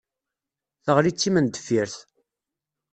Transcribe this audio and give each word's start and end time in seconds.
Teɣli 0.83 1.11
d 1.11 1.17
timendeffirt. 1.17 1.97